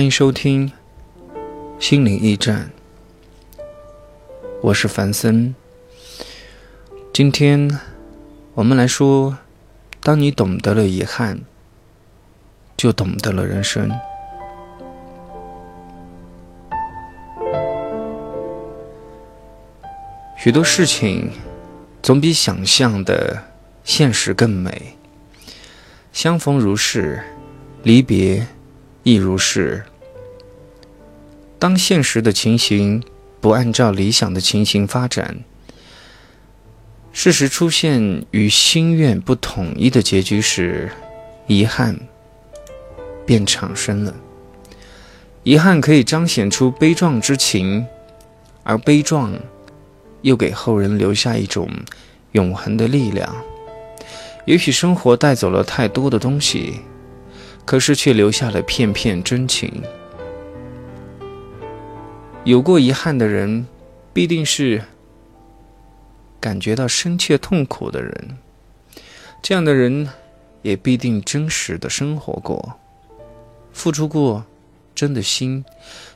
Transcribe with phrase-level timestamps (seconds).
[0.00, 0.72] 欢迎收听
[1.78, 2.70] 心灵驿站，
[4.62, 5.54] 我是凡森。
[7.12, 7.78] 今天
[8.54, 9.36] 我们来说，
[10.02, 11.42] 当你懂得了遗憾，
[12.78, 13.90] 就懂得了人生。
[20.38, 21.30] 许多事情
[22.02, 23.42] 总比想象的
[23.84, 24.96] 现实更美。
[26.10, 27.22] 相逢如是，
[27.82, 28.46] 离别
[29.02, 29.84] 亦如是。
[31.60, 33.00] 当现实的情形
[33.40, 35.44] 不按照理想的情形发展，
[37.12, 40.90] 事实出现与心愿不统一的结局时，
[41.46, 42.00] 遗憾
[43.26, 44.14] 便产生了。
[45.42, 47.86] 遗憾可以彰显出悲壮之情，
[48.64, 49.32] 而悲壮。
[50.22, 51.66] 又给后人留下一种
[52.32, 53.34] 永恒的力量。
[54.44, 56.80] 也许生活带走了太多的东西，
[57.64, 59.82] 可是却留下了片片真情。
[62.44, 63.66] 有过遗憾的人，
[64.12, 64.82] 必定是
[66.40, 68.38] 感觉到深切痛苦的人。
[69.42, 70.08] 这样的人，
[70.62, 72.74] 也必定真实的生活过，
[73.72, 74.44] 付出过
[74.94, 75.64] 真的心，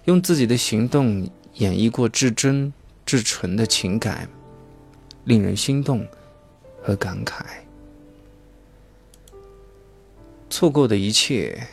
[0.06, 2.72] 用自己的行动演绎过至真。
[3.06, 4.26] 至纯的情感，
[5.24, 6.08] 令人心动
[6.82, 7.44] 和感慨。
[10.48, 11.66] 错过的一切，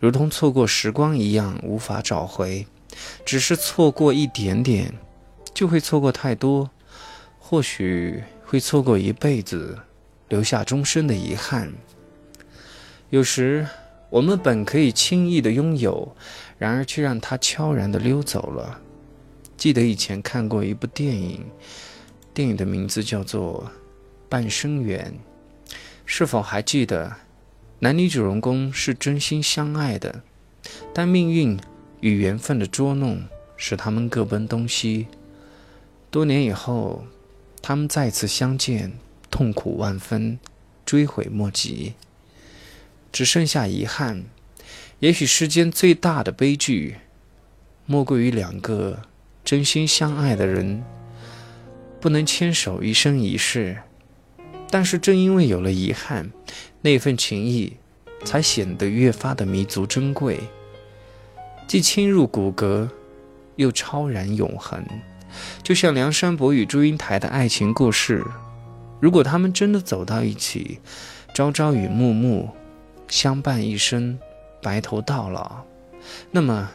[0.00, 2.66] 如同错过时光一样，无法找回。
[3.24, 4.94] 只是错过一点点，
[5.54, 6.70] 就会错过太多，
[7.38, 9.78] 或许会错过一辈子，
[10.28, 11.72] 留下终身的遗憾。
[13.10, 13.66] 有时，
[14.10, 16.14] 我们本可以轻易的拥有，
[16.58, 18.80] 然而却让它悄然的溜走了。
[19.56, 21.44] 记得以前看过一部电影，
[22.32, 23.64] 电影的名字叫做
[24.28, 25.14] 《半生缘》。
[26.04, 27.14] 是否还记得，
[27.80, 30.22] 男女主人公是真心相爱的，
[30.94, 31.58] 但命运
[32.00, 33.22] 与缘分的捉弄
[33.56, 35.06] 使他们各奔东西。
[36.10, 37.04] 多年以后，
[37.60, 38.92] 他们再次相见，
[39.30, 40.38] 痛苦万分，
[40.84, 41.94] 追悔莫及，
[43.12, 44.24] 只剩下遗憾。
[45.00, 46.96] 也许世间最大的悲剧，
[47.86, 49.02] 莫过于两个。
[49.44, 50.84] 真心相爱的人
[52.02, 53.78] 不能牵手一生一世，
[54.68, 56.30] 但是正因为有了遗憾，
[56.82, 57.78] 那份情谊
[58.26, 60.38] 才显得越发的弥足珍贵，
[61.68, 62.88] 既侵入骨骼，
[63.56, 64.82] 又超然永恒。
[65.62, 68.24] 就像梁山伯与祝英台的爱情故事，
[68.98, 70.80] 如果他们真的走到一起，
[71.34, 72.48] 朝朝与暮暮，
[73.06, 74.18] 相伴一生，
[74.62, 75.64] 白头到老，
[76.30, 76.70] 那么。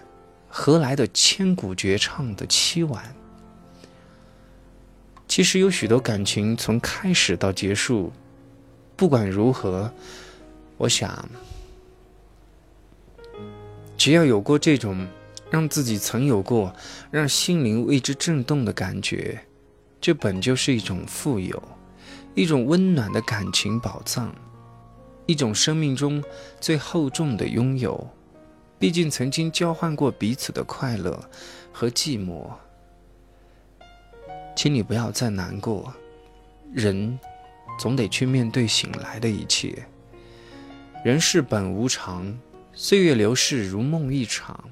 [0.55, 3.15] 何来的千古绝唱的凄婉？
[5.27, 8.13] 其实有许多感情从开始到结束，
[8.95, 9.91] 不管如何，
[10.77, 11.27] 我想，
[14.03, 15.07] 只要有过这种
[15.49, 16.75] 让自己曾有过、
[17.09, 19.39] 让心灵为之震动的感觉，
[20.01, 21.63] 这本就是一种富有，
[22.35, 24.35] 一种温暖的感情宝藏，
[25.25, 26.21] 一种生命中
[26.59, 28.05] 最厚重的拥有。
[28.77, 31.17] 毕竟曾经交换过彼此的快乐
[31.71, 32.49] 和寂寞，
[34.53, 35.93] 请你不要再难过。
[36.73, 37.17] 人
[37.79, 39.87] 总得去面对醒来的一切。
[41.05, 42.37] 人世本无常，
[42.75, 44.69] 岁月流逝如梦一场。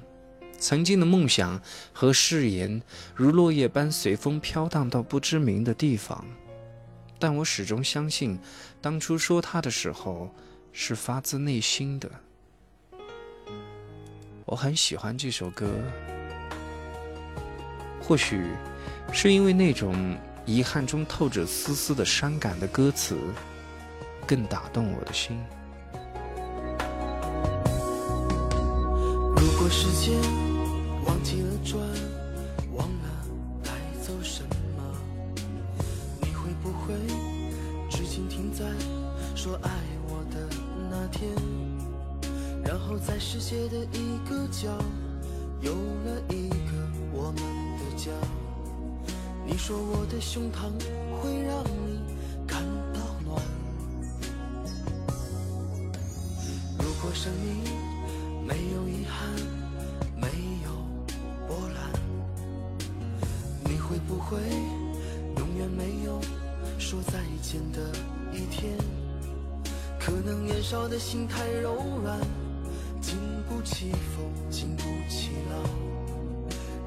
[0.58, 1.60] 曾经的梦想
[1.92, 2.82] 和誓言，
[3.14, 6.24] 如落叶般随风飘荡到不知名的地方。
[7.18, 8.38] 但我始终相信，
[8.80, 10.34] 当初说他的时候，
[10.72, 12.10] 是发自内心的。
[14.44, 15.68] 我很喜欢这首歌，
[18.00, 18.42] 或许
[19.12, 23.16] 是因为那种遗憾中透着丝丝的伤感的歌词，
[24.26, 25.40] 更打动我的心。
[29.72, 30.14] 时间
[31.06, 31.80] 忘记了转，
[32.76, 33.08] 忘了
[33.64, 33.70] 带
[34.02, 34.44] 走什
[34.76, 34.82] 么，
[36.20, 36.94] 你会不会
[37.88, 38.66] 至今停在
[39.34, 39.70] 说爱
[40.08, 40.46] 我的
[40.90, 41.32] 那天？
[42.62, 44.68] 然后在世界的一个角，
[45.62, 47.42] 有了一个我们
[47.78, 48.10] 的家。
[49.46, 50.70] 你说我的胸膛
[51.16, 51.98] 会让你
[52.46, 52.62] 感
[52.92, 53.42] 到暖。
[56.78, 57.64] 如果生命
[58.46, 59.61] 没有遗憾，
[64.22, 64.38] 会
[65.38, 66.20] 永远没有
[66.78, 67.78] 说再见的
[68.32, 68.72] 一天？
[69.98, 72.18] 可能年少的心太柔软。
[73.00, 75.58] 经不起风，经不起浪。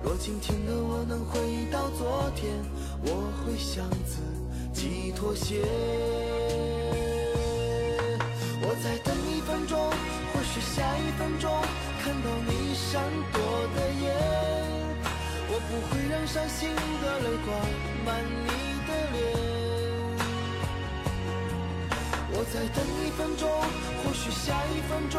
[0.02, 2.54] 若今天的我能回到昨天，
[3.04, 4.22] 我会向自
[4.74, 5.62] 己妥协。
[8.62, 9.78] 我再等一分钟，
[10.32, 11.52] 或许下一分钟。
[12.02, 13.04] 看到你闪
[13.34, 13.42] 躲
[13.76, 14.06] 的眼，
[15.56, 17.56] 我不会让伤心的泪挂
[18.04, 18.52] 满你
[18.86, 19.18] 的脸。
[22.34, 23.48] 我再等一分钟，
[24.04, 25.16] 或许下一分钟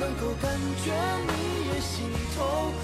[0.00, 0.50] 能够感
[0.84, 0.90] 觉
[1.28, 1.32] 你
[1.68, 2.74] 也心痛。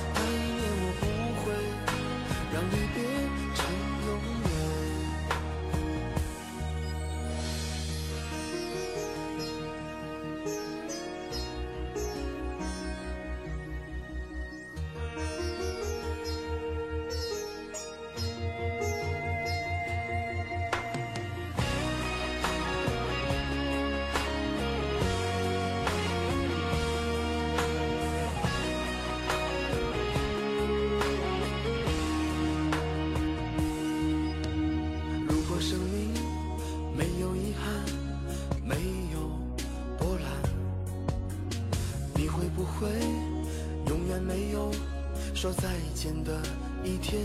[42.65, 42.89] 不会
[43.89, 44.71] 永远没有
[45.35, 46.41] 说再见的
[46.83, 47.21] 一天？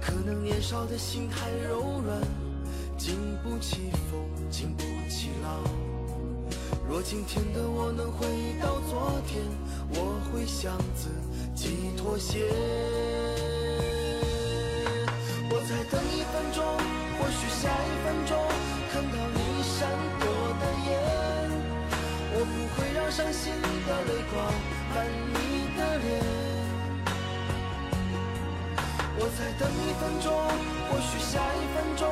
[0.00, 2.20] 可能年少的心太柔软，
[2.96, 5.60] 经不起风，经不起浪。
[6.88, 8.24] 若今天的我能回
[8.62, 9.42] 到昨天，
[9.90, 11.08] 我会向自
[11.52, 12.44] 己妥协。
[29.56, 30.32] 等一分钟，
[30.90, 32.08] 或许下一分钟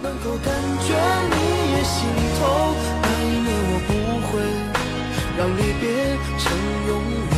[0.00, 0.54] 能够感
[0.86, 0.94] 觉
[1.30, 1.36] 你
[1.72, 2.06] 也心
[2.38, 2.40] 痛。
[3.02, 3.90] 那一年我不
[4.28, 4.32] 会
[5.36, 5.82] 让离别
[6.38, 6.44] 成
[6.86, 7.34] 永远。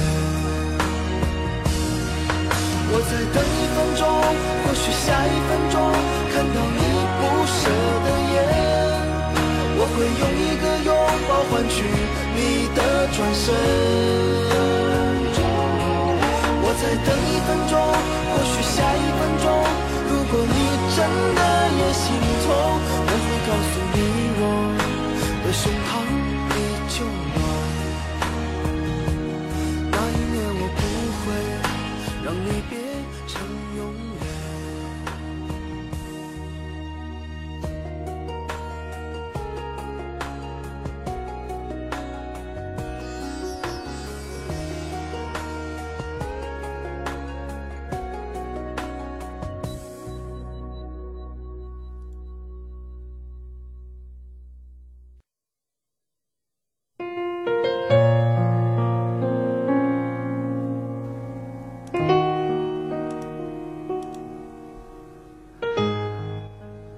[2.92, 4.04] 我再等一分钟，
[4.62, 5.74] 或许下一分钟
[6.32, 6.80] 看到你
[7.16, 7.58] 不舍
[8.04, 8.36] 的眼，
[9.78, 10.92] 我会用一个拥
[11.28, 11.74] 抱换取
[12.36, 12.38] 你
[12.74, 13.44] 的转身。
[16.62, 17.74] 我再等一分钟，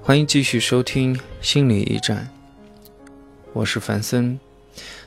[0.09, 2.31] 欢迎继续收听《心理驿站》，
[3.53, 4.41] 我是樊森。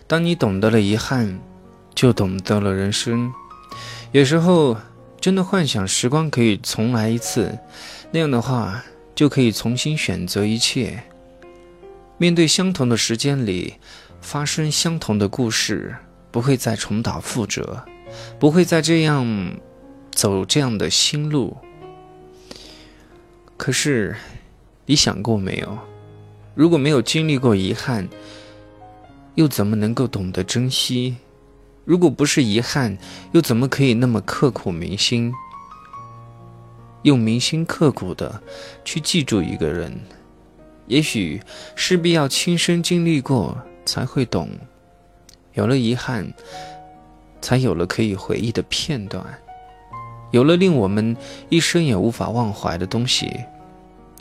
[0.06, 1.40] 当你懂得了遗憾，
[1.96, 3.34] 就懂得了人生。
[4.12, 4.78] 有时候
[5.20, 7.58] 真的幻想时光可以重来一次，
[8.12, 8.84] 那样的话
[9.16, 11.02] 就可以重新选择一切。
[12.20, 13.78] 面对相同的时间里
[14.22, 15.96] 发生相同的故事，
[16.30, 17.84] 不会再重蹈覆辙，
[18.40, 19.56] 不会再这样
[20.12, 21.58] 走这样的心路。
[23.58, 24.16] 可是。
[24.92, 25.78] 你想过没有？
[26.54, 28.06] 如果没有经历过遗憾，
[29.36, 31.16] 又怎么能够懂得珍惜？
[31.86, 32.98] 如果不是遗憾，
[33.32, 35.34] 又怎么可以那么刻骨铭心？
[37.04, 38.44] 用铭心刻骨的
[38.84, 39.98] 去记住一个人，
[40.88, 41.42] 也许
[41.74, 44.50] 势必要亲身经历过才会懂。
[45.54, 46.30] 有了遗憾，
[47.42, 49.24] 才有了可以回忆的片段，
[50.32, 51.16] 有了令我们
[51.48, 53.32] 一生也无法忘怀的东西。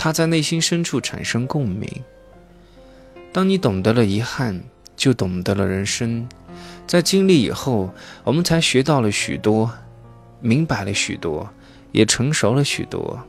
[0.03, 1.87] 他在内心深处产生共鸣。
[3.35, 4.59] 当你懂得了遗憾，
[4.97, 6.27] 就懂得了人生。
[6.87, 7.93] 在经历以后，
[8.25, 9.71] 我们才学到了许多，
[10.41, 11.47] 明白了许多，
[11.93, 13.21] 也成熟了许多。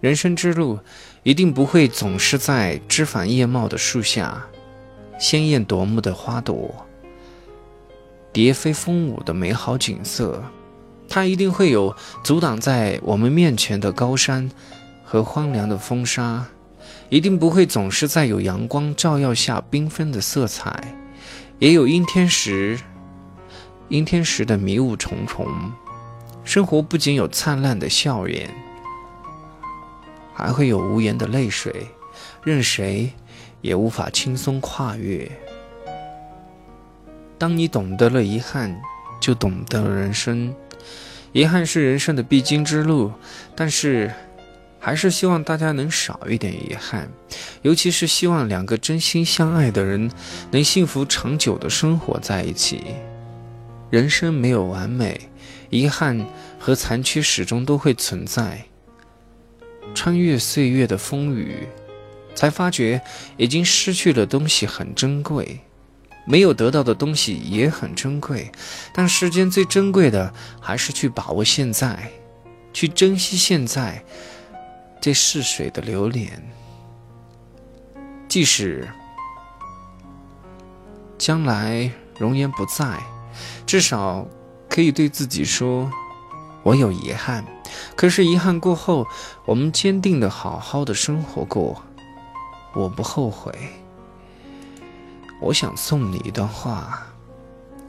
[0.00, 0.80] 人生之路
[1.22, 4.44] 一定不会总是在枝繁叶茂的树下，
[5.20, 6.84] 鲜艳夺目的花朵，
[8.32, 10.42] 蝶飞风舞的美好景色。
[11.08, 14.50] 它一定会有阻挡在我们面前的高山。
[15.16, 16.44] 和荒凉的风沙，
[17.08, 20.94] 一定不会总是在有阳光照耀下缤纷的色彩，
[21.58, 22.78] 也有阴天时，
[23.88, 25.48] 阴天时的迷雾重重。
[26.44, 28.50] 生活不仅有灿烂的笑颜，
[30.34, 31.86] 还会有无言的泪水，
[32.42, 33.10] 任谁
[33.62, 35.30] 也无法轻松跨越。
[37.38, 38.78] 当你懂得了遗憾，
[39.18, 40.54] 就懂得了人生。
[41.32, 43.10] 遗憾是人生的必经之路，
[43.54, 44.12] 但是。
[44.86, 47.10] 还是希望大家能少一点遗憾，
[47.62, 50.08] 尤其是希望两个真心相爱的人
[50.52, 52.84] 能幸福长久的生活在一起。
[53.90, 55.28] 人生没有完美，
[55.70, 56.24] 遗憾
[56.60, 58.64] 和残缺始终都会存在。
[59.92, 61.66] 穿越岁月的风雨，
[62.36, 63.02] 才发觉
[63.36, 65.58] 已经失去的东西很珍贵，
[66.24, 68.52] 没有得到的东西也很珍贵。
[68.94, 72.12] 但世间最珍贵的，还是去把握现在，
[72.72, 74.04] 去珍惜现在
[75.06, 76.42] 这逝水的流年。
[78.26, 78.88] 即使
[81.16, 83.00] 将来容颜不在。
[83.64, 84.26] 至少
[84.68, 85.88] 可以对自己说
[86.64, 87.44] ：“我有遗憾，
[87.94, 89.06] 可是遗憾过后，
[89.44, 91.80] 我们坚定的好好的生活过，
[92.74, 93.52] 我不后悔。”
[95.40, 97.06] 我想送你一段话：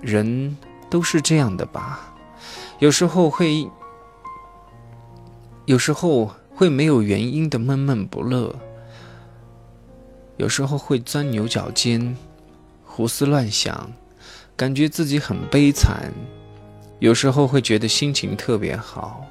[0.01, 0.55] 人
[0.87, 2.13] 都是这样的吧，
[2.77, 3.67] 有时候会，
[5.65, 8.55] 有时候会没有原因的闷闷不乐，
[10.37, 12.17] 有时候会钻牛角尖，
[12.83, 13.91] 胡思乱想。
[14.55, 16.11] 感觉自己很悲惨，
[16.97, 19.23] 有时候会觉得心情特别好，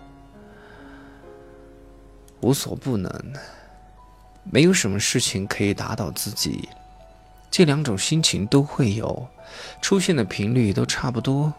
[2.42, 3.11] 无所不能，
[4.45, 6.68] 没有什么事情可以打倒自己。
[7.50, 9.26] 这两种心情都会有，
[9.83, 11.52] 出现的频率都差不多，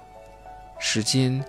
[0.80, 1.44] 时间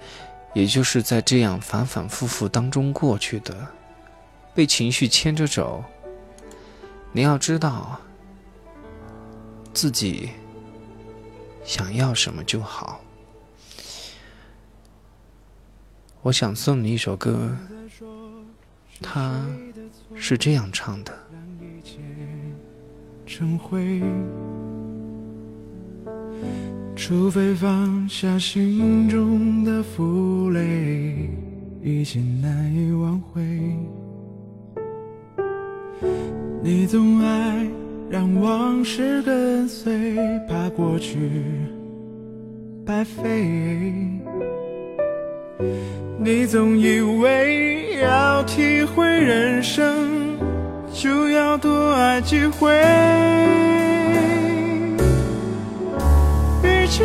[0.55, 3.55] 也就是在这样反反复复当中过去的，
[4.59, 5.85] 被情绪牵着走。
[7.13, 8.01] 你要知道，
[9.73, 10.31] 自己。
[11.63, 13.01] 想要什么就好。
[16.23, 17.57] 我想送你一首歌，
[19.01, 19.47] 它
[20.17, 21.17] 是这样唱的：
[26.97, 31.31] 除非放下心中的负累，
[31.81, 33.79] 一切难以挽回。
[36.63, 37.67] 你总爱。
[38.11, 40.17] 让往事跟随，
[40.49, 41.43] 怕过去
[42.87, 43.23] 白费。
[46.19, 50.39] 你总以为要体会人生，
[50.91, 52.75] 就要多爱几回。
[56.63, 57.05] 与其